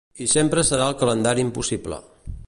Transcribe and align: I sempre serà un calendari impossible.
I 0.23 0.25
sempre 0.29 0.63
serà 0.69 0.87
un 0.93 0.97
calendari 1.03 1.45
impossible. 1.49 2.03